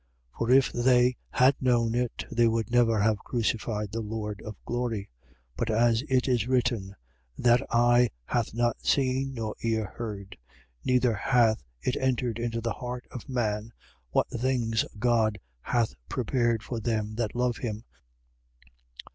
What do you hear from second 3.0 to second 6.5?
have crucified the Lord of glory. 2:9. But, as it is